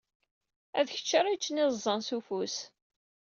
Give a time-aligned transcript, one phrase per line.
[0.87, 2.55] D kečč ara yeččen iẓẓan s ufus.